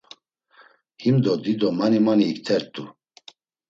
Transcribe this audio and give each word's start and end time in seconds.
Himdo 1.03 1.31
dido 1.43 1.67
mani 1.77 1.99
mani 2.05 2.25
ikt̆ert̆u. 2.31 2.83